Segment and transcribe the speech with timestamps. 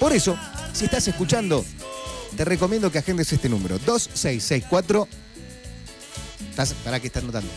[0.00, 0.34] Por eso,
[0.72, 1.62] si estás escuchando,
[2.38, 5.06] te recomiendo que agendes este número, 2664.
[6.48, 7.50] ¿Estás, ¿Para qué estás notando?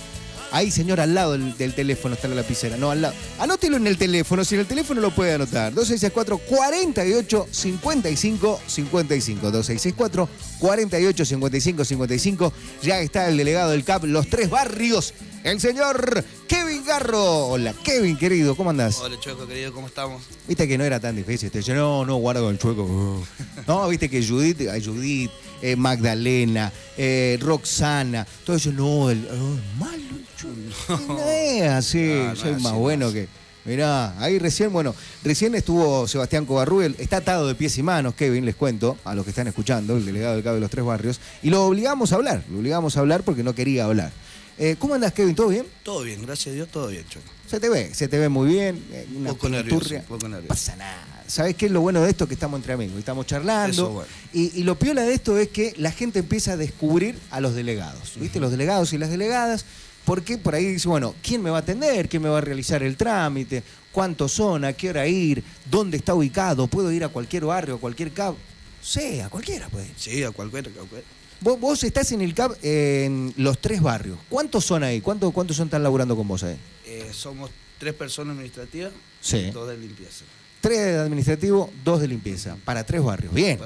[0.51, 2.77] Ahí, señor, al lado del, del teléfono está la lapicera.
[2.77, 3.13] No, al lado.
[3.39, 5.73] Anótelo en el teléfono, si en el teléfono lo puede anotar.
[5.73, 9.51] 2664 48 55 55.
[9.51, 10.29] 2664
[10.59, 12.53] 48 55 55.
[12.81, 17.47] Ya está el delegado del CAP, los tres barrios, el señor Kevin Garro.
[17.47, 18.97] Hola, Kevin, querido, ¿cómo andás?
[18.99, 20.21] Hola Chueco, querido, ¿cómo estamos?
[20.47, 21.49] Viste que no era tan difícil.
[21.49, 23.23] Te dice, no, no, guarda con el chueco.
[23.67, 29.57] No, viste que Judith, ay, Judith eh, Magdalena, eh, Roxana, todo eso, no, el, oh,
[29.79, 31.13] malo el chueco.
[31.13, 33.27] No es así, No, soy es más bueno no que.
[33.63, 38.43] Mirá, ahí recién, bueno, recién estuvo Sebastián Covarrubial, está atado de pies y manos, Kevin,
[38.43, 41.19] les cuento, a los que están escuchando, el delegado del Cabo de los Tres Barrios,
[41.43, 44.11] y lo obligamos a hablar, lo obligamos a hablar porque no quería hablar.
[44.57, 45.35] Eh, ¿Cómo andas, Kevin?
[45.35, 45.65] ¿Todo bien?
[45.83, 47.27] Todo bien, gracias a Dios, todo bien, Chueco.
[47.47, 48.83] Se te ve, se te ve muy bien.
[49.11, 50.47] Un Una poco nervioso, poco No nervioso.
[50.47, 51.05] pasa nada.
[51.31, 52.27] ¿Sabes qué es lo bueno de esto?
[52.27, 53.71] Que estamos entre amigos, estamos charlando.
[53.71, 54.09] Eso, bueno.
[54.33, 57.55] y, y lo piola de esto es que la gente empieza a descubrir a los
[57.55, 58.13] delegados.
[58.19, 58.39] ¿Viste?
[58.41, 59.65] Los delegados y las delegadas.
[60.03, 62.09] Porque por ahí dice, bueno, ¿quién me va a atender?
[62.09, 63.63] ¿Quién me va a realizar el trámite?
[63.91, 64.65] ¿Cuántos son?
[64.65, 65.43] ¿A qué hora ir?
[65.69, 66.67] ¿Dónde está ubicado?
[66.67, 68.35] ¿Puedo ir a cualquier barrio, a cualquier cab?
[68.81, 69.87] Sí, a cualquiera puede.
[69.95, 71.03] Sí, a cualquiera, a cualquiera.
[71.39, 74.17] Vos, vos estás en el CAP en los tres barrios.
[74.27, 75.01] ¿Cuántos son ahí?
[75.01, 76.57] ¿Cuántos, cuántos son están laburando con vos ahí?
[76.85, 79.49] Eh, somos tres personas administrativas, Sí.
[79.51, 80.25] dos de limpieza.
[80.61, 82.55] Tres de administrativo, dos de limpieza.
[82.63, 83.33] Para tres barrios.
[83.33, 83.59] Bien.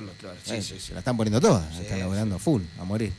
[0.46, 0.80] Sí, Eh, sí, sí.
[0.88, 1.76] Se la están poniendo todas.
[1.76, 3.12] Sí, están laburando full, a morir.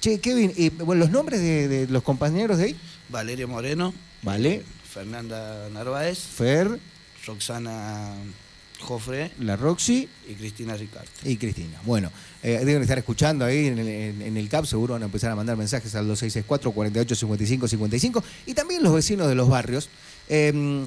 [0.00, 2.76] Che, Kevin, y, bueno, los nombres de, de los compañeros de ahí.
[3.08, 4.54] Valeria Moreno, Vale.
[4.54, 6.78] eh, Fernanda Narváez, Fer,
[7.26, 8.14] Roxana
[8.80, 11.10] Jofre la Roxy y Cristina Ricarte.
[11.28, 11.80] y Cristina.
[11.84, 12.12] Bueno,
[12.44, 15.32] eh, deben estar escuchando ahí en el, en- en el CAP, seguro van a empezar
[15.32, 19.88] a mandar mensajes al 2664 48 55 55 y también los vecinos de los barrios.
[20.28, 20.84] Eh,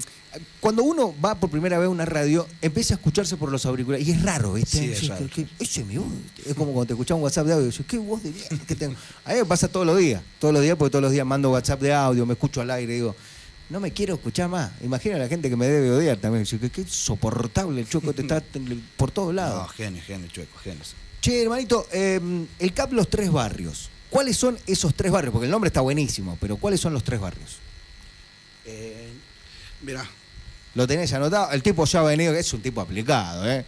[0.60, 4.06] cuando uno va por primera vez a una radio, empieza a escucharse por los auriculares.
[4.06, 4.78] Y es raro, ¿viste?
[4.78, 5.26] Sí, es Sí, raro.
[5.28, 6.08] que- que- ese es mi voz.
[6.46, 7.70] Es como cuando te escuchas un WhatsApp de audio.
[7.86, 8.94] ¿Qué voz de mierda que tengo?
[9.24, 10.22] A mí me pasa todos los días.
[10.38, 12.92] Todos los días, porque todos los días mando WhatsApp de audio, me escucho al aire
[12.92, 13.14] y digo,
[13.70, 14.70] no me quiero escuchar más.
[14.82, 16.44] Imagina a la gente que me debe odiar también.
[16.44, 18.42] Dice, "Qué- Qué insoportable el choco te está
[18.96, 19.62] por todos lados.
[19.62, 20.82] No, genio, genio, Chueco, genio.
[21.20, 22.20] Che, hermanito, eh,
[22.58, 23.88] el CAP Los Tres Barrios.
[24.10, 25.32] ¿Cuáles son esos tres barrios?
[25.32, 27.56] Porque el nombre está buenísimo, pero ¿cuáles son los tres barrios?
[28.66, 29.08] Eh,
[29.82, 30.04] mira,
[30.74, 31.50] ¿Lo tenés anotado?
[31.52, 33.64] El tipo ya ha venido, que es un tipo aplicado, ¿eh?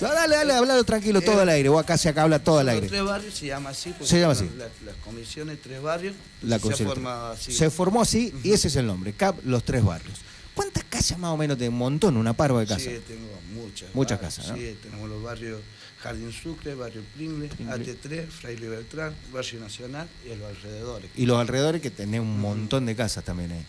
[0.00, 1.68] Dale, dale, hablalo tranquilo, todo Eh, al aire.
[1.68, 2.88] Vos acá se acá habla todo al los aire.
[2.88, 3.90] tres barrios se llama así.
[3.90, 4.56] porque Se llama son así.
[4.56, 7.52] la- las comisiones tres barrios La se forma así.
[7.52, 10.18] Se formó así y ese es el nombre, CAP Los Tres Barrios.
[10.54, 12.82] ¿Cuántas casas más o menos de un montón, una parva de casas?
[12.84, 13.94] Sí, tengo muchas.
[13.94, 14.56] Muchas barrios, casas, ¿no?
[14.56, 15.60] Sí, tenemos los barrios
[16.02, 17.74] Jardín Sucre, Barrio Pringle, Pringle.
[17.74, 21.10] AT3, Fraile Beltrán, Barrio Nacional y los alrededores.
[21.14, 23.64] Y los alrededores que tenés un montón de casas también ahí.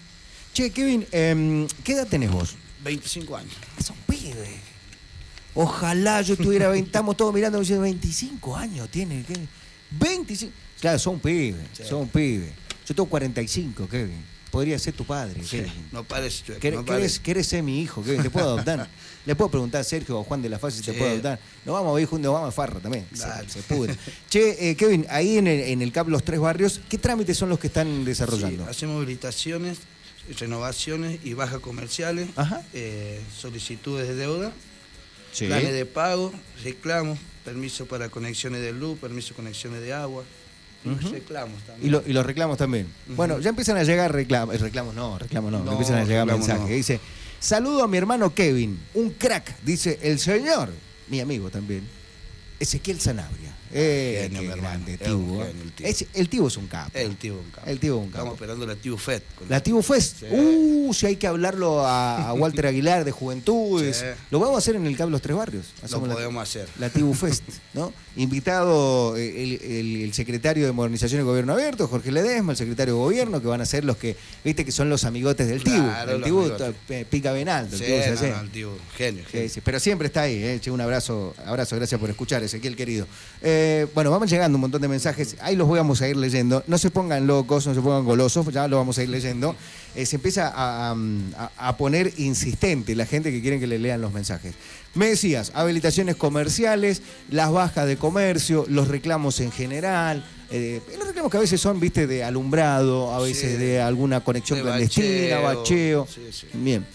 [0.53, 2.55] Che, Kevin, em, ¿qué edad tenés vos?
[2.83, 3.53] 25 años.
[3.79, 4.49] Es un pibe.
[5.53, 9.47] Ojalá yo tuviera 20, estamos todos mirando diciendo 25 años tiene, Kevin.
[9.91, 10.51] 25.
[10.79, 11.83] Claro, son pibes, Sí.
[11.87, 12.51] son pibes.
[12.87, 14.31] Yo tengo 45, Kevin.
[14.49, 15.71] Podría ser tu padre, Sí, Kevin.
[15.93, 17.21] no parece, chueco, ¿Querés, no querés- parece.
[17.21, 18.21] querés ser mi hijo, Kevin?
[18.21, 18.89] ¿Te puedo adoptar?
[19.25, 21.39] Le puedo preguntar a Sergio o Juan de la Faz si te puedo adoptar.
[21.65, 23.05] Nos vamos a ir juntos, nos vamos a Farra también.
[23.13, 23.47] Se, Dale.
[23.49, 23.95] se pudre.
[24.29, 27.47] Che, eh, Kevin, ahí en el, en el CAP Los Tres Barrios, ¿qué trámites son
[27.47, 28.65] los que están desarrollando?
[28.65, 29.77] Hacemos habilitaciones,
[30.33, 32.29] renovaciones y bajas comerciales,
[32.73, 34.51] eh, solicitudes de deuda,
[35.31, 35.45] Sí.
[35.47, 36.33] planes de pago,
[36.63, 40.23] reclamos, permiso para conexiones de luz, permiso de conexiones de agua,
[40.83, 41.09] Ujú.
[41.11, 41.87] reclamos también.
[41.87, 42.87] Y, lo- y los reclamos también.
[43.07, 44.59] Bueno, ya empiezan a llegar reclamos.
[44.59, 45.63] Reclamos no, reclamos no.
[45.63, 46.61] No, empiezan a llegar mensajes.
[46.61, 46.67] no.
[46.67, 46.99] Dice,
[47.39, 49.61] saludo a mi hermano Kevin, un crack.
[49.63, 50.69] Dice, el señor,
[51.07, 51.87] mi amigo también,
[52.59, 53.55] Ezequiel Sanabria.
[53.73, 54.61] Eh, genio, mi hermano.
[54.69, 55.45] grande, Tibu, ¿eh?
[55.47, 55.89] genio el Tibu.
[55.89, 56.91] Es- el Tibu es un capo.
[56.93, 57.69] El tío un capo.
[57.69, 58.17] El Tibu es un capo.
[58.33, 59.21] Estamos esperando la FED.
[59.37, 60.19] con- La Tibu Fest.
[60.19, 60.25] Sí.
[60.29, 63.97] Uh, si hay que hablarlo a, a Walter Aguilar de Juventudes.
[63.97, 64.05] Sí.
[64.29, 65.65] Lo vamos a hacer en el Cable Los Tres Barrios.
[65.79, 66.67] Lo Hacemos la- podemos hacer.
[66.79, 67.43] la Tibu Fest,
[67.73, 67.93] ¿no?
[68.17, 72.95] Invitado eh, el, el- el secretario de Modernización y Gobierno Abierto, Jorge Ledesma, el secretario
[72.95, 75.77] de Gobierno, que van a ser los que, viste, que son los amigotes del Tibu.
[75.83, 76.41] Claro, el Tibu
[77.09, 79.49] pica el Sí, Tibu no, no, el tío, genio, genio.
[79.63, 80.59] pero siempre está ahí, ¿eh?
[80.61, 83.07] Che, un abrazo, abrazo, gracias por escuchar, Ezequiel querido.
[83.41, 83.60] Eh,
[83.93, 86.63] bueno, vamos llegando un montón de mensajes, ahí los vamos a ir leyendo.
[86.67, 89.55] No se pongan locos, no se pongan golosos, ya lo vamos a ir leyendo.
[89.95, 93.99] Eh, se empieza a, a- a poner insistente la gente que quiere que le lean
[94.01, 94.53] los mensajes.
[94.93, 100.25] Me decías, habilitaciones comerciales, las bajas de comercio, los reclamos en general.
[100.49, 104.19] eh, los reclamos que a veces son, viste, de alumbrado, a veces Sí, de alguna
[104.21, 106.07] conexión de clandestina, bacheo, bacheo.
[106.13, 106.47] sí, sí.
[106.53, 106.85] Bien.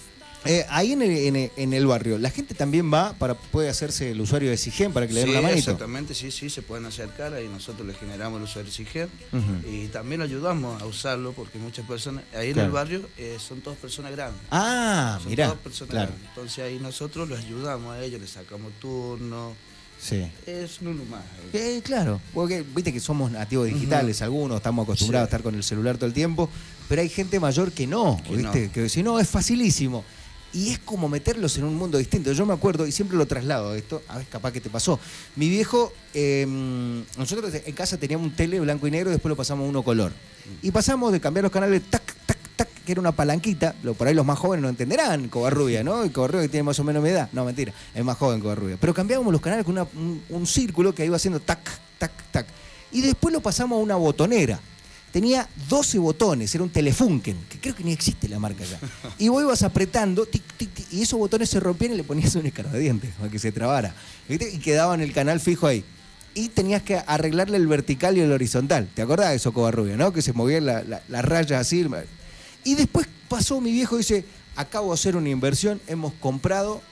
[0.48, 3.68] Eh, ahí en el, en el- en el barrio, la gente también va para puede
[3.68, 5.58] hacerse el usuario de Sigen para que le den Sí, una manito.
[5.70, 9.70] exactamente, sí, sí, se pueden acercar ahí nosotros les generamos el usuario SIGEM Ujú.
[9.72, 13.78] y también ayudamos a usarlo porque muchas personas, ahí en el barrio eh, son todas
[13.78, 14.40] personas grandes.
[14.50, 15.46] Ah, son mirá.
[15.46, 16.08] todas personas Claro.
[16.08, 16.28] grandes.
[16.30, 19.54] Entonces ahí nosotros los ayudamos a ellos, les sacamos turno,
[19.98, 20.30] Sí.
[20.46, 21.22] es uno más.
[21.54, 25.26] Eh, claro, porque viste que somos nativos digitales, algunos estamos acostumbrados Sí.
[25.26, 26.50] a estar con el celular todo el tiempo,
[26.86, 28.66] pero hay gente mayor que no, Que ¿viste?
[28.66, 28.72] no.
[28.72, 30.04] Que si no, es facilísimo.
[30.56, 32.32] Y es como meterlos en un mundo distinto.
[32.32, 34.98] Yo me acuerdo, y siempre lo traslado esto, a ver, capaz que te pasó.
[35.36, 36.46] Mi viejo, eh,
[37.18, 40.12] nosotros en casa teníamos un tele blanco y negro, después lo pasamos a uno color.
[40.62, 43.74] Y pasamos de cambiar los canales, tac, tac, tac, que era una palanquita.
[43.98, 46.02] Por ahí los más jóvenes no entenderán, Covarrubia, ¿no?
[46.02, 47.28] El Covarrubia que tiene más o menos mi edad.
[47.34, 48.78] No, mentira, es más joven Covarrubia.
[48.80, 51.60] Pero cambiábamos los canales con un, un círculo que iba haciendo tac,
[51.98, 52.46] tac, tac.
[52.92, 54.58] Y después lo pasamos a una botonera.
[55.16, 58.78] Tenía 12 botones, era un Telefunken, que creo que ni existe la marca ya.
[59.18, 62.34] Y vos ibas apretando, tic, tic, tic, y esos botones se rompían y le ponías
[62.34, 63.94] un escarbadiente para que se trabara.
[64.28, 65.82] Y quedaba en el canal fijo ahí.
[66.34, 68.90] Y tenías que arreglarle el vertical y el horizontal.
[68.94, 70.12] ¿Te acordás de eso, Covarrubia, no?
[70.12, 71.86] Que se movían la- la- las rayas así.
[72.64, 76.82] Y después pasó mi viejo y dice, acabo de hacer una inversión, hemos comprado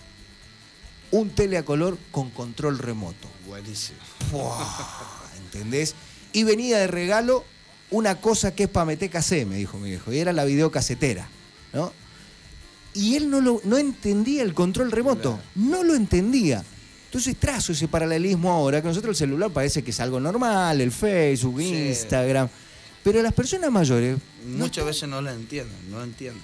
[1.11, 3.29] un tele a color con control remoto.
[3.47, 3.99] Buenísimo.
[4.31, 5.29] ¡Fua!
[5.45, 5.95] ¿Entendés?
[6.33, 7.45] Y venía de regalo
[7.95, 11.29] una cosa que es para meter casé, me dijo mi viejo, y era la videocasetera,
[11.73, 11.93] ¿no?
[12.93, 16.65] Y él no, lo, no entendía el control remoto, no lo entendía.
[17.07, 20.91] Entonces trazo ese paralelismo ahora, que nosotros el celular parece que es algo normal, el
[20.93, 21.75] Facebook, Sí.
[21.89, 22.49] Instagram,
[23.03, 24.19] pero las personas mayores...
[24.47, 26.43] Muchas veces no la entienden, no entienden.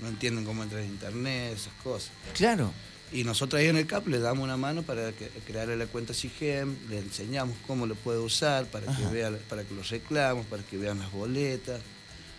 [0.00, 2.10] No entienden cómo entrar en internet, esas cosas.
[2.34, 2.72] Claro,
[3.12, 6.14] Y nosotros ahí en el CAP le damos una mano para que, crearle la cuenta
[6.14, 10.62] SIGEM, le enseñamos cómo lo puede usar, para que vea, para que los reclamos, para
[10.62, 11.80] que vean las boletas,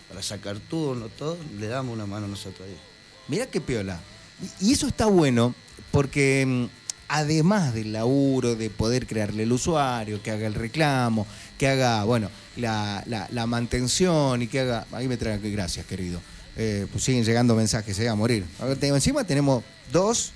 [0.09, 2.75] para sacar turno, todo, le damos una mano nosotros ahí.
[3.27, 3.99] Mirá qué piola.
[4.59, 5.53] Y eso está bueno
[5.91, 6.65] porque mm,
[7.07, 11.27] además del laburo de poder crearle el usuario, que haga el reclamo,
[11.59, 14.87] que haga, bueno, la, la- la mantención y que haga...
[14.91, 16.19] Ahí me trae gracias, querido.
[16.57, 18.43] Eh, pues siguen llegando mensajes, se va a morir.
[18.59, 20.31] A ver, encima tenemos dos,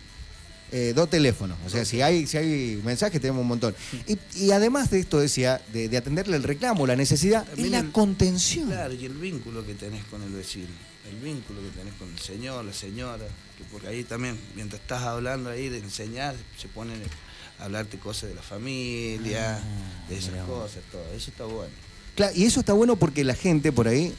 [0.72, 1.58] eh, dos teléfonos.
[1.66, 3.75] O sea, si hay, si hay mensajes tenemos un montón.
[4.08, 7.72] Y, y además de esto, decía, de, de atenderle el reclamo, la necesidad, es También
[7.72, 8.68] la el- contención.
[8.69, 10.68] Claro, y el vínculo que tenés con el vecino,
[11.10, 13.25] el vínculo que tenés con el señor, la señora,
[13.58, 17.02] que porque ahí también, mientras estás hablando ahí de enseñar, se ponen
[17.60, 21.04] a hablarte cosas de la familia, Ah, de esas mirá cosas, todo.
[21.16, 21.72] Eso está bueno.
[22.16, 24.14] Claro, y eso está bueno porque la gente por ahí,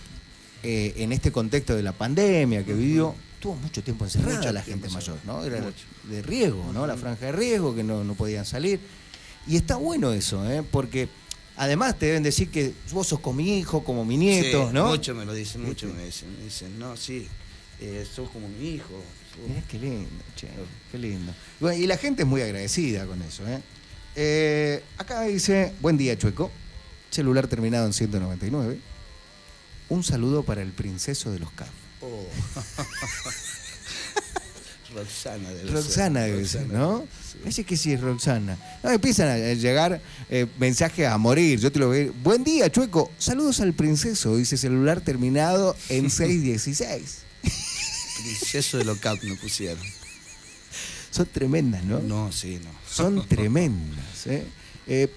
[0.63, 4.63] eh, en este contexto de la pandemia que vivió, tuvo mucho tiempo encerrada Mucho la
[4.63, 5.45] gente mayor, ¿no?
[5.45, 5.85] Era mucho.
[6.05, 6.87] de riesgo, ¿no?
[6.87, 8.81] La franja de riesgo, que no, no podían salir.
[9.47, 10.63] Y está bueno eso, ¿eh?
[10.71, 11.09] Porque
[11.57, 14.89] además te deben decir que vos sos como mi hijo, como mi nieto, Sí, ¿no?
[14.89, 15.97] Muchos me lo dicen, muchos ¿Viste?
[15.99, 17.27] me dicen, me dicen, no, sí,
[17.81, 18.89] eh, sos como mi hijo.
[19.35, 20.49] sos- Mirá qué lindo, che,
[20.93, 21.33] qué lindo.
[21.61, 23.61] Y, bueno, y la gente es muy agradecida con eso, ¿eh?
[24.17, 26.51] Eh, Acá dice, buen día, Chueco.
[27.11, 28.79] Celular terminado en 199.
[29.91, 31.73] Un saludo para el princeso de los cabos.
[32.01, 32.27] Oh.
[34.95, 37.07] Roxana debe Roxana Roxana, ¿no?
[37.51, 37.63] sí.
[37.65, 38.57] Que sí es Roxana.
[38.83, 40.01] No, empiezan a llegar
[40.31, 41.61] eh, mensajes a morir.
[41.61, 42.13] Yo te lo veo.
[42.23, 43.11] Buen día, Chueco.
[43.19, 44.37] Saludos al princeso.
[44.37, 47.19] Dice celular terminado en 616.
[48.23, 49.83] Princeso de Locap me pusieron.
[51.11, 52.01] Son tremendas, ¿no?
[52.01, 52.71] No, sí, no.
[52.91, 54.27] Son tremendas.
[54.27, 54.45] ¿eh?
[54.87, 55.09] Eh,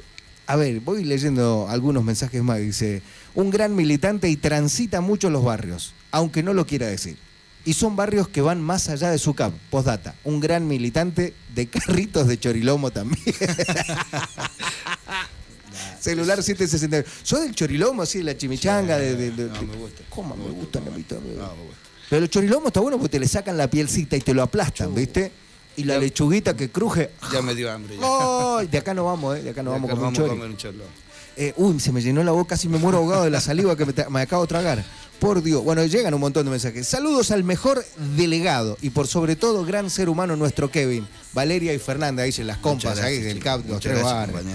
[0.48, 2.60] a ver, voy leyendo algunos mensajes más.
[2.60, 3.01] Dice,
[3.36, 7.18] un gran militante y transita mucho los barrios, aunque no lo quiera decir.
[7.63, 9.54] Y son barrios que van más allá de su cap.
[9.69, 13.24] Postdata, un gran militante de carritos de chorilomo también.
[16.00, 17.06] Celular 769.
[17.24, 18.97] ¿Sos del chorilomo, así, de la chimichanga?
[18.97, 20.02] de, de- de- No, me gusta.
[20.09, 21.78] ¿Cómo me gustan a mí No, me gusta.
[22.09, 24.94] Pero el chorilomo está bueno porque te le sacan la pielcita y te lo aplastan.
[24.95, 25.31] ¿viste?
[25.78, 27.12] Y la Ya- lechuguita que cruje.
[27.31, 27.95] Ya me dio hambre.
[27.97, 28.57] Ya.
[28.57, 28.68] ¡Ay!
[28.68, 29.44] de acá no vamos, ¿eh?
[29.44, 30.83] De acá no vamos Acá con un a comer un chorlo.
[31.38, 33.85] Eh, uy, se me llenó la boca, casi me muero ahogado de la saliva que
[34.09, 34.83] me, acabo de tragar.
[35.19, 35.64] Por Dios.
[35.64, 36.88] Bueno, llegan un montón de mensajes.
[36.88, 37.85] Saludos al mejor
[38.18, 41.07] delegado y por sobre todo gran ser humano nuestro Kevin.
[41.33, 43.44] Valeria y Fernanda, dicen las compas Muchas ahí gracias, del.
[43.44, 44.45] CAP, los tres gracias.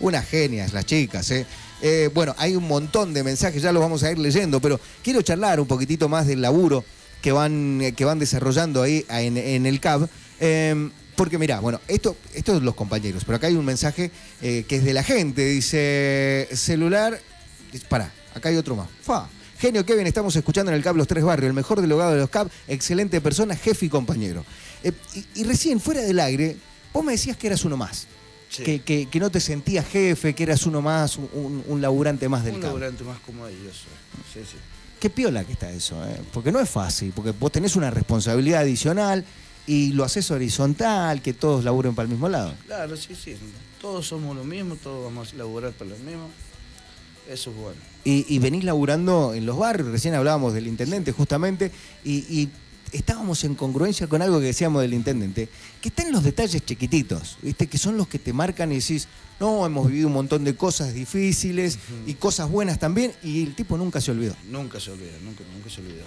[0.00, 1.46] Unas genias, las chicas, ¿eh?
[1.80, 5.22] Eh, Bueno, hay un montón de mensajes, ya los vamos a ir leyendo, pero quiero
[5.22, 6.84] charlar un poquitito más del laburo
[7.22, 10.08] que van, eh, que van desarrollando ahí en, en el CAB.
[10.40, 14.10] Eh, porque mirá, bueno, esto, esto es los compañeros, pero acá hay un mensaje
[14.42, 15.44] eh, que es de la gente.
[15.46, 17.18] Dice, celular,
[17.88, 18.88] para, acá hay otro más.
[19.02, 19.28] Fa.
[19.58, 22.28] Genio Kevin, estamos escuchando en el CAB Los Tres Barrios, el mejor delegado de los
[22.28, 24.44] CAB, excelente persona, jefe y compañero.
[24.84, 26.56] Eh, y, y recién, fuera del aire,
[26.92, 28.06] vos me decías que eras uno más.
[28.50, 28.62] Sí.
[28.62, 32.28] Que, que- que no te sentías jefe, que eras uno más, un, un- un laburante
[32.28, 32.68] más del Un CAB.
[32.68, 33.76] laburante más como ellos.
[34.34, 34.42] soy.
[34.44, 34.56] Sí, sí.
[35.00, 36.20] Qué piola que está eso, ¿eh?
[36.32, 39.24] porque no es fácil, porque vos tenés una responsabilidad adicional
[39.66, 42.54] y lo haces horizontal, que todos laburen para el mismo lado.
[42.66, 43.36] Claro, sí, sí.
[43.80, 46.28] Todos somos lo mismo, todos vamos a laburar para lo mismo.
[47.28, 47.80] Eso es bueno.
[48.04, 51.72] Y, y venís laburando en los barrios, recién hablábamos del intendente justamente,
[52.04, 52.48] y, y
[52.92, 55.48] estábamos en congruencia con algo que decíamos del intendente,
[55.80, 57.66] que está en los detalles chiquititos, ¿viste?
[57.66, 59.08] que son los que te marcan y decís,
[59.40, 63.76] no, hemos vivido un montón de cosas difíciles y cosas buenas también, y el tipo
[63.76, 64.36] nunca se olvidó.
[64.50, 66.04] Nunca se olvida, nunca, nunca se olvidó.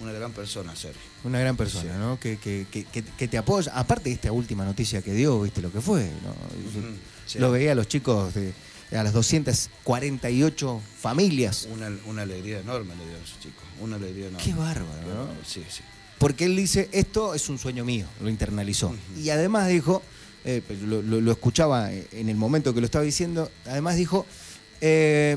[0.00, 1.00] Una gran persona, Sergio.
[1.24, 1.98] Una gran persona, Sí.
[1.98, 2.20] ¿no?
[2.20, 3.72] Que, que- que- te apoya.
[3.74, 6.34] Aparte de esta última noticia que dio, viste lo que fue, ¿no?
[7.26, 7.38] Sí.
[7.38, 8.52] Lo veía a los chicos de
[8.92, 11.66] a las 248 familias.
[11.72, 13.62] Una, una alegría enorme le dio a esos chicos.
[13.80, 14.44] Una alegría enorme.
[14.44, 15.28] Qué bárbaro, ¿no?
[15.46, 15.82] Sí, sí.
[16.18, 18.94] Porque él dice, esto es un sueño mío, lo internalizó.
[19.16, 20.02] Y además dijo,
[20.44, 24.24] eh, pues lo, lo- lo escuchaba en el momento que lo estaba diciendo, además dijo,
[24.80, 25.36] eh,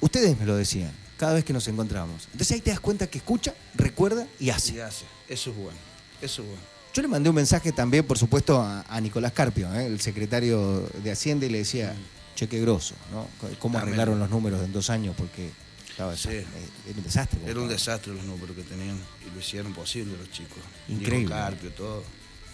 [0.00, 2.24] ustedes me lo decían, cada vez que nos encontramos.
[2.32, 4.74] Entonces ahí te das cuenta que escucha, recuerda y hace.
[4.76, 5.04] Y hace.
[5.28, 5.78] Eso es bueno.
[6.22, 6.62] Eso es bueno.
[6.94, 9.84] Yo le mandé un mensaje también, por supuesto, a, a Nicolás Carpio, ¿eh?
[9.84, 11.94] el secretario de Hacienda, y le decía,
[12.34, 13.26] cheque grosso, ¿no?
[13.58, 13.82] ¿Cómo También.
[13.82, 15.14] arreglaron los números en dos años?
[15.16, 15.50] Porque
[15.90, 16.30] estaba Sí.
[16.30, 16.46] eh,
[16.88, 17.40] era un desastre.
[17.46, 20.58] Era un desastre los números que tenían y lo hicieron posible los chicos.
[20.88, 21.26] Increíble.
[21.26, 22.02] Nico Carpio, todo.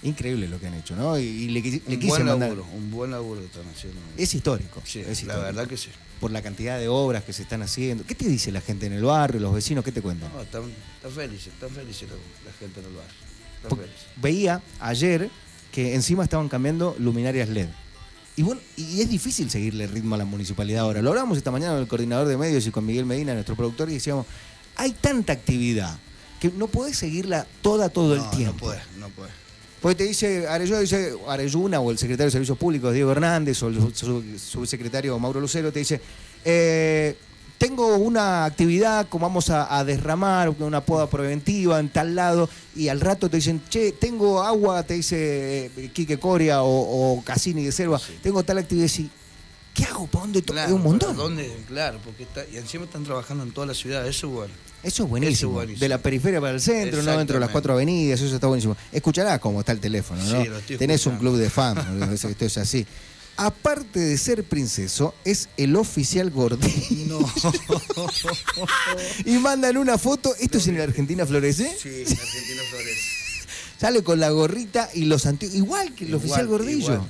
[0.07, 1.19] Increíble lo que han hecho, ¿no?
[1.19, 2.51] Y, y le, le Un quise buen mandar...
[2.51, 4.01] laburo, un buen laburo que están haciendo.
[4.17, 4.81] Es histórico.
[4.85, 5.89] Sí, es la verdad que sí.
[6.21, 8.05] Por la cantidad de obras que se están haciendo.
[8.07, 9.85] ¿Qué te dice la gente en el barrio, los vecinos?
[9.85, 10.33] ¿Qué te cuentan?
[10.33, 10.63] No, están,
[10.97, 12.15] están felices, están felices la,
[12.51, 13.15] la gente en el barrio.
[13.63, 14.07] Están felices.
[14.17, 15.29] Veía ayer
[15.73, 17.69] que encima estaban cambiando luminarias LED.
[18.37, 21.03] Y bueno, y es difícil seguirle el ritmo a la municipalidad ahora.
[21.03, 23.91] Lo hablamos esta mañana con el coordinador de medios y con Miguel Medina, nuestro productor,
[23.91, 24.27] y decíamos,
[24.77, 25.99] hay tanta actividad
[26.39, 28.67] que no podés seguirla toda todo no, el tiempo.
[28.67, 29.31] No puede, no puede.
[29.81, 33.69] Porque te dice, Arelluna, dice, Arelluna o el secretario de Servicios Públicos, Diego Hernández, o
[33.69, 36.01] el su- su- subsecretario Mauro Lucero, te dice,
[36.45, 37.17] eh,
[37.59, 42.89] tengo una actividad como vamos a, a derramar, una poda preventiva en tal lado, y
[42.89, 47.65] al rato te dicen, che, tengo agua, te dice eh, Quique Coria o, o Cassini
[47.65, 48.19] de Selva, Sí.
[48.23, 49.11] tengo tal actividad, y
[49.75, 50.07] ¿qué hago?
[50.07, 50.43] ¿Para dónde?
[50.43, 51.17] to-?" Claro, es un montón.
[51.17, 51.55] ¿Dónde?
[51.69, 54.55] Claro, porque está, y encima están trabajando en toda la ciudad, eso es bueno.
[54.83, 55.35] Eso es buenísimo.
[55.35, 55.81] Eso es buenísimo.
[55.81, 57.19] De la periferia para el centro, ¿no?
[57.19, 58.77] Dentro de las cuatro avenidas, eso está buenísimo.
[58.93, 60.43] Escuchará cómo está el teléfono, ¿no?
[60.43, 61.85] Sí, lo estoy Tenés un club de fans,
[62.25, 62.87] esto es así.
[63.39, 67.21] Aparte de ser princeso, es el oficial gordillo.
[67.21, 67.33] No.
[69.27, 70.35] y mandan una foto.
[70.41, 71.77] ¿Esto es en la Argentina Florece?
[71.79, 72.97] sí, en Argentina Flores.
[73.79, 75.55] Sale con la gorrita y los antiguos.
[75.55, 77.07] Igual que el Igual, oficial gordillo.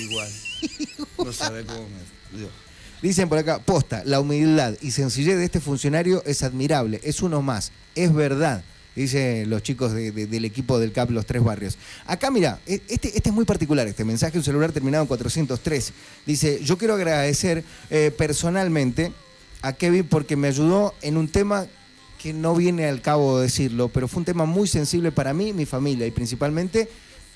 [0.00, 0.30] Igual.
[1.18, 2.38] No sabe cómo me.
[2.38, 2.50] Dios.
[3.04, 7.42] Dicen por acá, posta, la humildad y sencillez de este funcionario es admirable, es uno
[7.42, 8.64] más, es verdad,
[8.96, 11.76] dicen los chicos de- de- del equipo del CAP Los Tres Barrios.
[12.06, 15.92] Acá, mira, e- este, este es muy particular, este mensaje, un celular terminado en 403.
[16.24, 19.12] Dice, yo quiero agradecer eh, personalmente
[19.60, 21.66] a Kevin porque me ayudó en un tema
[22.22, 25.52] que no viene al cabo de decirlo, pero fue un tema muy sensible para mí,
[25.52, 26.88] mi familia y principalmente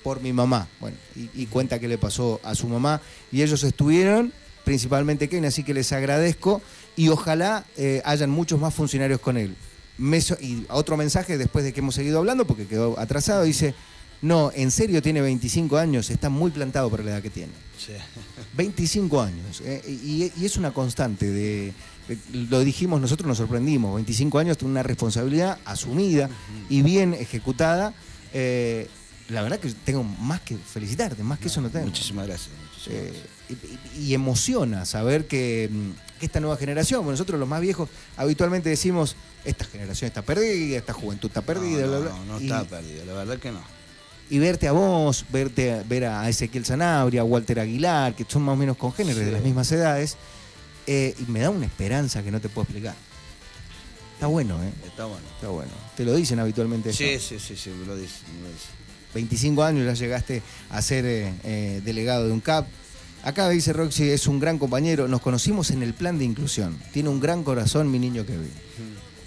[0.02, 0.66] por mi mamá.
[0.80, 4.32] Bueno, y, y cuenta qué le pasó a su mamá y ellos estuvieron,
[4.64, 6.60] principalmente Kevin, así que les agradezco
[6.96, 9.54] y ojalá eh, hayan muchos más funcionarios con él.
[9.98, 13.74] Me so- y otro mensaje después de que hemos seguido hablando, porque quedó atrasado, dice,
[14.22, 17.52] no, en serio tiene 25 años, está muy plantado para la edad que tiene.
[17.78, 17.92] Sí.
[18.56, 19.60] 25 años.
[19.64, 21.72] eh, y, y es una constante de,
[22.08, 23.94] de- Lo dijimos, nosotros nos sorprendimos.
[23.94, 26.28] 25 años tiene una responsabilidad asumida
[26.68, 27.94] y bien ejecutada.
[28.32, 28.88] eh,
[29.28, 31.84] la verdad que tengo más que felicitarte, más que eso no tengo.
[31.84, 32.48] Muchísimas gracias.
[32.86, 33.12] Eh,
[33.98, 38.68] y, emociona saber que, mm, que esta nueva generación, bueno, nosotros los más viejos habitualmente
[38.68, 42.10] decimos, esta generación está perdida, esta juventud está perdida, no, bla, no, bla.
[42.10, 43.60] no, no y, está perdida, la verdad que no.
[44.30, 48.52] y verte a vos, verte, ver a Ezequiel Sanabria, a Walter Aguilar, que son más
[48.52, 49.24] o menos congéneres Sí.
[49.24, 50.16] de las mismas edades,
[50.86, 52.94] eh, y me da una esperanza que no te puedo explicar.
[54.14, 54.72] Está bueno, ¿eh?
[54.84, 55.26] Está bueno.
[55.36, 55.70] Está bueno.
[55.96, 56.92] Te lo dicen habitualmente.
[56.92, 57.28] Sí, eso?
[57.28, 58.66] sí, sí, sí, me lo dice, me lo dice.
[59.14, 62.66] 25 años ya llegaste a ser eh, eh, delegado de un CAP.
[63.24, 65.08] Acá dice Roxy, es un gran compañero.
[65.08, 66.78] Nos conocimos en el plan de inclusión.
[66.92, 68.50] Tiene un gran corazón, mi niño Kevin.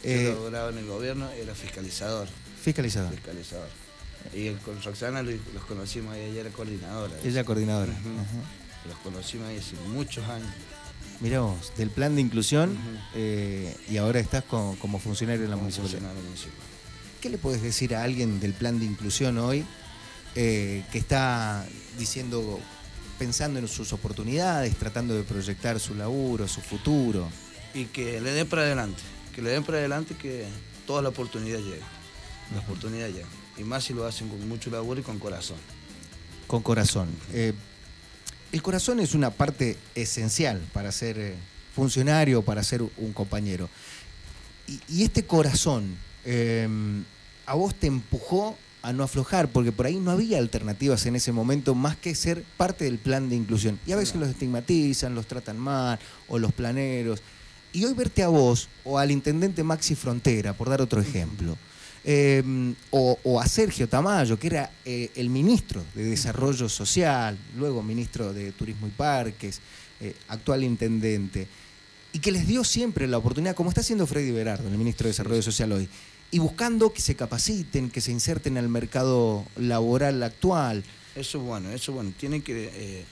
[0.04, 2.28] Eh, Yo laboraba en el gobierno, era fiscalizador.
[2.62, 3.12] Fiscalizador.
[3.14, 3.68] Fiscalizador.
[4.34, 7.14] Y el- con Roxana lo- los conocimos ahí, ella era coordinadora.
[7.24, 7.94] Ella coordinadora.
[8.88, 10.48] Los conocimos ahí hace muchos años.
[11.20, 12.76] Mirá vos, del plan de inclusión
[13.14, 16.00] eh, y ahora estás co- como funcionario en la como municipalidad.
[16.00, 16.66] funcionario municipal.
[17.22, 19.64] ¿Qué le puedes decir a alguien del plan de inclusión hoy
[20.34, 21.68] eh, que está
[22.00, 22.60] diciendo,
[23.20, 27.30] pensando en sus oportunidades, tratando de proyectar su laburo, su futuro?
[27.76, 29.04] Y que le den para adelante,
[29.36, 30.48] que le den para adelante que
[30.88, 31.86] toda la oportunidad llega.
[32.56, 33.28] La oportunidad llega.
[33.56, 35.58] Y más si lo hacen con mucho laburo y con corazón.
[36.48, 37.08] Con corazón.
[37.34, 37.54] Eh,
[38.52, 41.36] el corazón es una parte esencial para ser eh,
[41.76, 43.70] funcionario, para ser un compañero.
[44.68, 46.68] Y, y este corazón, eh,
[47.46, 51.32] ¿a vos te empujó a no aflojar, porque por ahí no había alternativas en ese
[51.32, 53.80] momento más que ser parte del plan de inclusión.
[53.86, 57.22] Y a veces los estigmatizan, los tratan mal, o los planeros.
[57.74, 61.58] Y hoy verte a vos, o al intendente Maxi Frontera, por dar otro ejemplo,
[62.04, 67.84] eh, o, o a Sergio Tamayo, que era eh, el ministro de Desarrollo Social, luego
[67.84, 69.62] ministro de Turismo y Parques,
[70.00, 71.48] eh, actual intendente,
[72.14, 75.12] y que les dio siempre la oportunidad, como está haciendo Freddy Berardo, el ministro de
[75.12, 75.88] Desarrollo Social hoy,
[76.32, 80.84] y buscando que se capaciten, que se inserten al mercado laboral actual.
[81.16, 82.14] Eso es bueno, eso es bueno.
[82.18, 83.06] Tienen que, eh,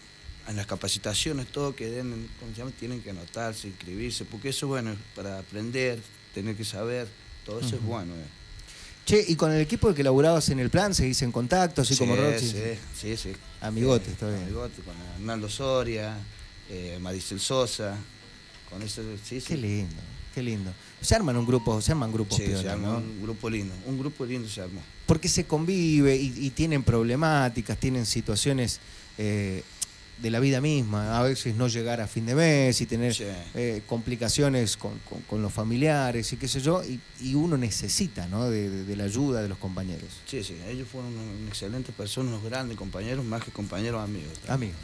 [0.47, 2.71] en las capacitaciones, todo que den, ¿cómo se llama?
[2.79, 5.99] Tienen que anotarse, inscribirse, porque eso es bueno para aprender,
[6.33, 7.07] tener que saber,
[7.45, 8.13] todo eso es bueno.
[8.15, 8.25] eh.
[9.05, 11.99] Che, y con el equipo que laburabas en el plan, seguís en contacto, así sí,
[11.99, 12.47] como Roxy.
[12.51, 12.57] sí,
[12.95, 13.33] sí, sí.
[13.59, 14.43] Amigotes, está bien.
[14.43, 16.15] Amigotes, con Hernando Soria,
[16.69, 17.97] eh, Maricel Sosa,
[18.69, 19.47] con eso, sí, sí.
[19.47, 19.95] Qué lindo,
[20.33, 20.71] qué lindo.
[21.01, 22.97] Se arman un grupo, se arman grupos Sí, piola, se armó ¿no?
[22.97, 24.81] un grupo lindo, un grupo lindo se armó.
[25.05, 28.79] Porque se convive y, y tienen problemáticas, tienen situaciones
[29.17, 29.63] eh,
[30.21, 31.17] de la vida misma.
[31.17, 33.23] A veces no llegar a fin de mes y tener Sí.
[33.55, 36.83] eh, complicaciones con, con- con los familiares y qué sé yo.
[36.83, 38.49] Y, y uno necesita ¿no?
[38.49, 40.09] de, de- de la ayuda de los compañeros.
[40.25, 41.13] Sí, sí, ellos fueron
[41.47, 44.33] excelentes personas, unos grandes compañeros, más que compañeros amigos.
[44.49, 44.75] Amigos.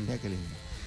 [0.00, 0.44] Mira qué lindo.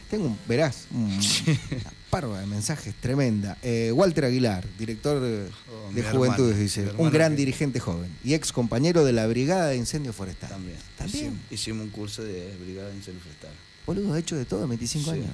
[0.09, 3.57] Tengo un, verás, un- una parva de mensajes tremenda.
[3.61, 7.79] Eh, Walter Aguilar, director de, Oh, de mi Juventudes, hermano, dice, un gran que- dirigente
[7.79, 10.49] joven y ex compañero de la Brigada de Incendio Forestal.
[10.49, 10.77] También.
[10.97, 11.25] También.
[11.25, 13.51] Hicimos, hicimos un curso de brigada de incendio forestal.
[13.85, 15.17] Boludo, ha hecho de todo, 25 Sí.
[15.17, 15.29] años.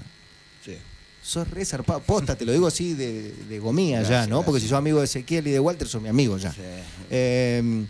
[0.65, 0.77] Sí.
[1.21, 2.01] Sos re zarpado.
[2.01, 4.43] Posta, te lo digo así de, de gomía ya, Gracias, ¿no?
[4.43, 6.51] Porque si sos amigo de Ezequiel y de Walter, sos mi amigo ya.
[6.51, 6.59] Sí.
[7.09, 7.85] Eh,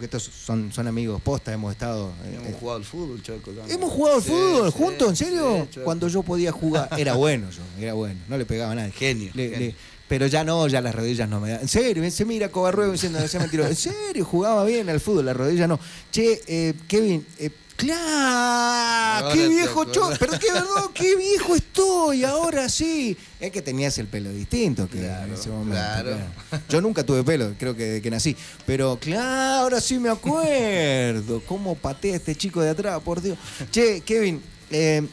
[0.00, 2.10] porque estos son, son amigos posta, hemos estado.
[2.24, 3.50] eh, Hemos eh, jugado al fútbol, Choco.
[3.50, 3.70] también.
[3.78, 5.68] Hemos jugado al Sí, fútbol sí, juntos, ¿en serio?
[5.70, 5.80] sí.
[5.84, 8.92] Cuando yo podía jugar, era bueno yo, era bueno, no le pegaba a nadie.
[8.92, 9.58] Genio, Le- genio.
[9.68, 9.74] le-
[10.08, 11.60] pero ya no, ya las rodillas no me dan.
[11.60, 13.68] En serio, se mira Cobarruego diciendo, no sea mentiroso.
[13.68, 15.78] En serio, jugaba bien al fútbol, las rodillas no.
[16.10, 19.24] Che, eh, Kevin, eh, ¡claro!
[19.26, 20.04] Ahora ¡Qué viejo yo!
[20.04, 20.18] acordás.
[20.18, 23.16] Pero qué verdad, qué viejo estoy, ahora sí.
[23.38, 25.72] Es que tenías el pelo distinto que en Claro, ese momento.
[25.72, 26.10] claro.
[26.48, 26.64] claro.
[26.68, 28.36] Yo nunca tuve pelo, creo que desde que nací.
[28.66, 31.42] Pero claro, ahora sí me acuerdo.
[31.46, 33.36] ¿Cómo patea este chico de atrás, por Dios?
[33.70, 35.06] Che, Kevin, eh,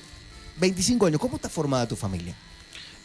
[0.59, 2.36] 25 años, ¿cómo está formada tu familia?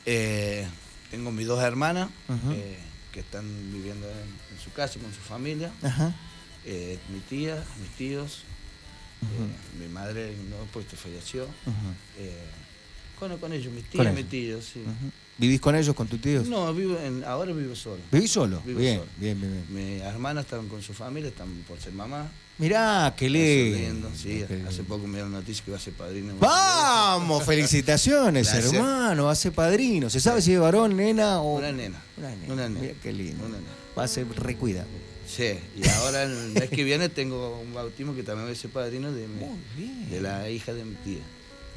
[0.07, 0.67] Eh,
[1.11, 2.09] tengo mis dos hermanas
[2.51, 2.79] eh,
[3.13, 5.71] que están viviendo en, en su casa con su familia.
[5.83, 6.15] Ajá.
[6.65, 8.45] Eh, mi tía, mis tíos.
[9.23, 11.45] Eh, mi madre no, pues te falleció.
[11.45, 11.75] Ujú.
[12.19, 12.37] Eh,
[13.19, 14.15] con, con ellos, mis ellos.
[14.15, 14.83] mis tíos, sí.
[15.39, 16.47] ¿Vivís con ellos, con tus tíos?
[16.49, 18.01] No, vivo en, ahora vivo solo.
[18.11, 18.61] ¿Vivís solo?
[18.65, 19.11] Vivo bien, solo.
[19.17, 19.95] bien, bien, bien.
[19.95, 22.31] Mis hermanas están con su familia, están por ser mamá.
[22.59, 24.11] Mirá, qué lindo.
[24.15, 26.35] Sí, hace poco me dieron noticia que iba a ser padrino.
[26.39, 28.75] Vamos, felicitaciones, Gracias.
[28.75, 30.11] hermano, hace padrino.
[30.11, 31.59] ¿Se sabe si es varón, nena o...?
[31.59, 32.01] Una nena.
[32.19, 32.53] Una nena.
[32.53, 32.95] Una nena.
[33.03, 33.45] Qué lindo.
[33.47, 33.71] Una nena.
[33.99, 34.85] Va a ser recuida.
[35.35, 38.71] Sí, y ahora el mes que viene tengo un bautismo que también voy a ser
[38.71, 40.11] padrino de, mi- Muy bien.
[40.11, 41.23] de la hija de mi tía.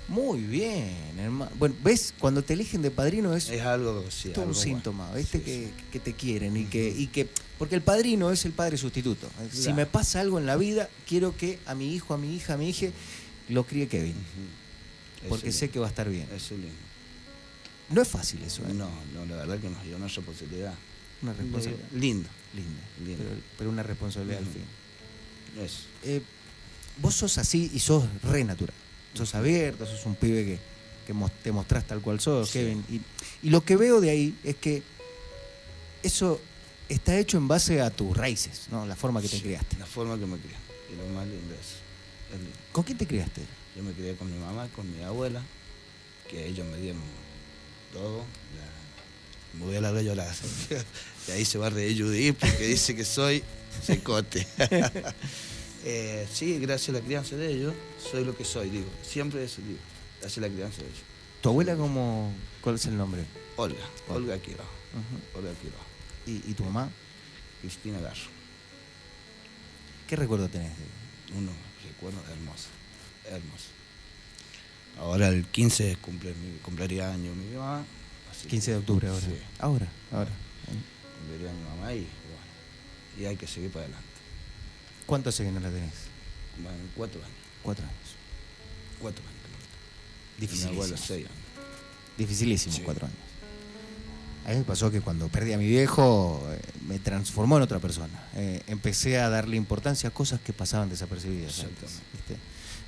[0.07, 1.51] Muy bien, hermano.
[1.57, 2.13] Bueno, ¿ves?
[2.19, 5.17] Cuando te eligen de padrino es, Es algo, sí, todo un síntoma, bueno.
[5.19, 5.37] ¿viste?
[5.39, 5.71] Sí, que, sí.
[5.91, 7.27] que te quieren y que, y que...
[7.57, 9.27] Porque el padrino es el padre sustituto.
[9.51, 12.53] Si me pasa algo en la vida, quiero que a mi hijo, a mi hija,
[12.55, 12.87] a mi hija,
[13.49, 14.15] lo críe Kevin.
[15.29, 16.27] Porque sé que va a estar bien.
[16.35, 16.75] Eso es lindo.
[17.89, 18.73] No es fácil eso, ¿eh?
[18.73, 20.73] No, no, la verdad que no, yo no soy posibilidad.
[21.21, 21.87] Una responsabilidad.
[21.93, 22.81] Lindo, Linda.
[23.03, 23.23] Lindo.
[23.23, 24.63] Pero, pero una responsabilidad al fin.
[25.63, 25.81] eso.
[26.03, 26.21] Eh,
[27.01, 28.73] vos sos así y sos re natural.
[29.13, 30.59] Sos abierto, sos un pibe que,
[31.07, 31.13] que
[31.43, 32.59] te mostrás tal cual sos, Sí.
[32.59, 32.85] Kevin.
[32.89, 33.01] Y,
[33.47, 34.83] y lo que veo de ahí es que
[36.03, 36.39] eso
[36.89, 38.85] está hecho en base a tus raíces, ¿no?
[38.85, 39.77] La forma que te Sí, criaste.
[39.79, 40.55] La forma que me crié.
[40.91, 42.57] Y lo más lindo es, es lindo.
[42.71, 43.41] ¿Con quién te criaste?
[43.75, 45.41] Yo me crié con mi mamá, con mi abuela,
[46.29, 47.01] que ellos me dieron
[47.91, 48.19] todo.
[48.19, 48.84] La-
[49.59, 50.35] me voy a largar a llorar.
[51.27, 53.43] y ahí se va a reír Judith porque dice que soy
[53.83, 54.45] secote.
[55.87, 57.71] Eh, sí, gracias a la crianza de ellos,
[58.11, 58.87] soy lo que soy, digo.
[59.03, 59.77] Siempre eso digo.
[60.19, 61.03] Gracias a la crianza de ellos.
[61.41, 63.23] ¿Tu abuela cómo, cuál es el nombre?
[63.55, 64.15] Olga, Olga.
[64.33, 64.63] Olga Quiroga.
[64.63, 65.37] Ujú.
[65.37, 65.83] Olga Quiroga.
[66.25, 66.89] ¿Y, y tu mamá?
[67.61, 68.31] Cristina Garro.
[70.07, 70.71] ¿Qué recuerdo tenés?
[70.75, 71.51] de- Uno
[71.87, 72.69] recuerdo hermoso,
[73.29, 73.67] hermoso.
[74.97, 77.85] Ahora el 15 cumple, cumpliría año mi mamá.
[78.39, 79.21] Así 15 de octubre ahora.
[79.25, 80.31] Sí, Ahora, ahora.
[81.19, 82.09] cumpliría mi mamá y bueno,
[83.19, 84.07] y hay que seguir para adelante.
[85.05, 85.93] ¿Cuánto hace que no la tenés?
[86.61, 87.95] Bueno, cuatro años, Cuatro años.
[89.01, 89.35] cuatro años.
[90.39, 90.71] Difícil.
[90.71, 91.29] Mi seis años.
[92.17, 92.81] Dificilísimo, Sí.
[92.83, 93.19] cuatro años.
[94.45, 97.79] A mí me pasó que cuando perdí a mi viejo eh, me transformó en otra
[97.79, 98.27] persona.
[98.35, 101.99] Eh, empecé a darle importancia a cosas que pasaban desapercibidas antes.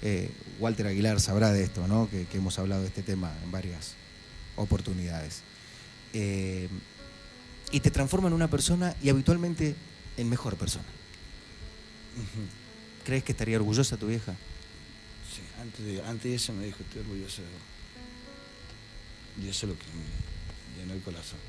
[0.03, 0.29] Eh,
[0.59, 2.07] Walter Aguilar sabrá de esto, ¿no?
[2.11, 3.95] Que, que hemos hablado de este tema en varias
[4.57, 5.41] oportunidades.
[6.13, 6.67] Eh,
[7.71, 9.75] y te transforma en una persona y habitualmente
[10.17, 10.85] en mejor persona.
[13.05, 14.33] ¿Crees que estaría orgullosa tu vieja?
[15.33, 17.39] Sí, antes de, antes de eso me dijo, estoy vos.
[19.43, 21.39] Y eso es lo que me llenó el corazón.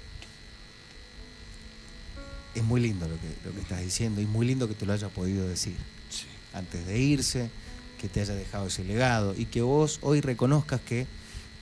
[2.54, 4.92] Es muy lindo lo que, lo que estás diciendo y muy lindo que te lo
[4.92, 5.76] haya podido decir
[6.10, 6.26] Sí.
[6.52, 7.50] antes de irse,
[8.00, 11.06] que te haya dejado ese legado y que vos hoy reconozcas que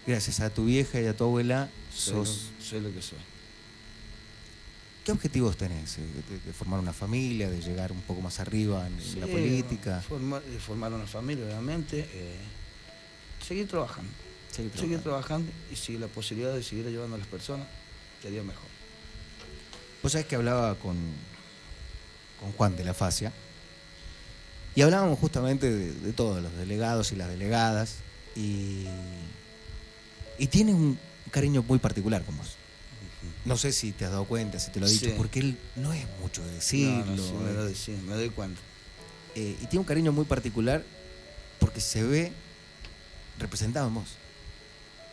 [0.06, 2.50] gracias a tu vieja y a tu abuela Soy, sos...
[2.58, 3.18] lo, soy lo que soy.
[5.04, 5.98] ¿Qué objetivos tenés?
[5.98, 10.00] eh, De, de formar una familia, de llegar un poco más arriba en, la política.
[10.02, 12.08] Formar, de formar una familia, obviamente.
[12.12, 12.36] eh,
[13.46, 14.10] seguir trabajando.
[14.50, 15.50] Seguir Seguir trabajando.
[15.72, 17.66] y si la posibilidad de seguir ayudando a las personas,
[18.22, 18.64] sería mejor.
[20.02, 20.96] Vos sabés que hablaba con,
[22.40, 23.32] con Juan de la Facia
[24.74, 27.96] y hablábamos justamente de, de todos los delegados y las delegadas
[28.34, 28.86] y,
[30.38, 30.98] y tiene un
[31.30, 32.56] cariño muy particular con vos.
[33.44, 35.14] No sé si te has dado cuenta, si te lo ha dicho, Sí.
[35.16, 37.14] porque él no es mucho de decirlo.
[37.14, 38.60] no, sí, me, eh, doy, sí, me doy cuenta.
[39.34, 40.82] eh, y tiene un cariño muy particular
[41.60, 42.32] porque se ve
[43.38, 44.08] representado en vos.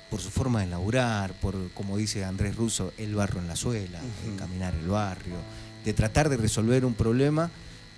[0.10, 4.00] Por su forma de laburar, por, como dice Andrés Russo, el barro en la suela,
[4.02, 4.38] de Ujú.
[4.38, 5.36] caminar el barrio,
[5.84, 7.50] de tratar de resolver un problema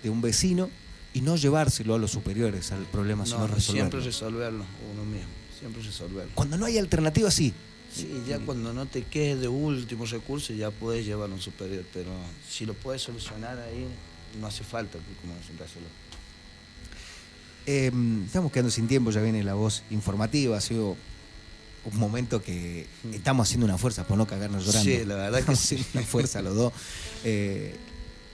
[0.02, 0.70] de un vecino
[1.14, 3.72] y no llevárselo a los superiores al problema, No, sino no, resolverlo.
[3.90, 6.32] siempre resolverlo uno mismo, siempre resolverlo.
[6.34, 7.52] Cuando no hay alternativa, sí.
[7.94, 11.84] Sí, ya cuando no te quedes de último recurso ya puedes llevarlo a un superior,
[11.94, 12.10] pero
[12.48, 13.86] si lo puedes solucionar ahí,
[14.40, 15.88] no hace falta como hacerlo.
[17.64, 17.90] Eh,
[18.26, 20.96] estamos quedando sin tiempo, ya viene la voz informativa, ha sido
[21.84, 24.90] un momento que estamos haciendo una fuerza por no cagarnos llorando.
[24.90, 25.84] Sí, la verdad que sí.
[25.94, 26.72] una fuerza los dos.
[27.24, 27.74] Eh,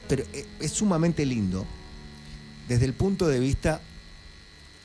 [0.08, 1.66] pero eh, es sumamente lindo
[2.68, 3.80] desde el punto de vista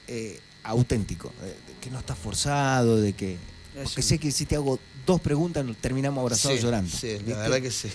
[0.08, 3.38] eh, auténtico, de- de que no está forzado, de que...
[3.84, 6.90] Porque sé que si te hago dos preguntas terminamos abrazados Sí, llorando.
[6.92, 7.32] Sí, ¿viste?
[7.32, 7.90] la verdad que sí.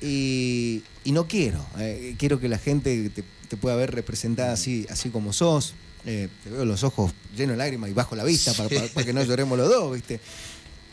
[0.00, 1.64] Y, y no quiero.
[1.78, 5.74] eh, quiero que la gente te, te pueda ver representada así, así como sos.
[6.06, 8.74] Eh, te veo los ojos llenos de lágrimas y bajo la vista para, Sí.
[8.76, 10.20] para- para que no lloremos los dos, ¿viste?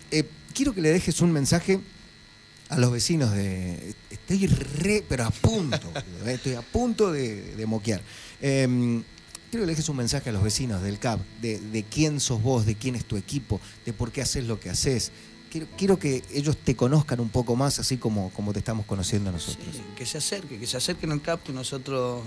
[0.10, 1.80] Eh, quiero que le dejes un mensaje
[2.70, 3.94] a los vecinos de.
[4.10, 5.80] Estoy re, pero a punto,
[6.26, 8.02] estoy a punto de, de moquear.
[9.52, 12.76] Quiero que dejes un mensaje a los vecinos del CAP, de, quién sos vos, de
[12.76, 15.12] quién es tu equipo, de por qué haces lo que haces.
[15.78, 19.76] Quiero, que ellos te conozcan un poco más, así como, como te estamos conociendo nosotros.
[19.98, 22.24] Que se acerque, que se acerquen al CAP, que nosotros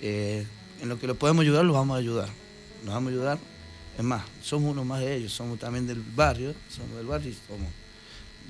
[0.00, 0.46] eh,
[0.80, 2.30] en lo que lo podemos ayudar, los vamos a ayudar.
[2.82, 3.38] Nos vamos a ayudar.
[3.98, 7.36] Es más, somos uno más de ellos, somos también del barrio, somos del barrio y
[7.46, 7.68] somos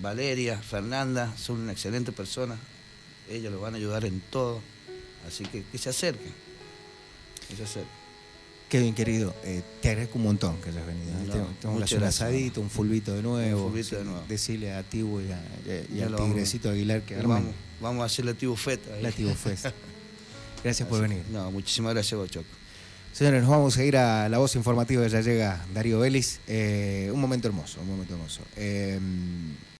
[0.00, 2.56] Valeria, Fernanda, son una excelente persona.
[3.28, 4.60] Ellos los van a ayudar en todo.
[5.26, 6.32] Así que que se acerquen.
[7.48, 8.03] Que se acerquen.
[8.74, 11.12] Kevin, querido, eh, te agradezco un montón que hayas venido.
[11.12, 12.02] No, Tengo- tengo un gracias.
[12.02, 13.66] asadito, un fulbito de nuevo.
[13.66, 14.24] Un fulbito de nuevo.
[14.28, 18.02] Decirle a Tibu y, a, y- y Ya al vamos- tigrecito Aguilar que vamos, vamos
[18.02, 18.92] a hacer la tibufeta.
[18.94, 19.00] ahí.
[19.04, 19.66] la Tibu Fest.
[20.64, 21.22] Gracias por venir.
[21.30, 22.48] No, muchísimas gracias, vos, Choco.
[23.12, 25.06] Señores, nos vamos a ir a la voz informativa.
[25.06, 26.40] Ya llega Darío Vélez.
[26.48, 28.40] Eh, un momento hermoso, un momento hermoso.
[28.56, 28.98] Eh,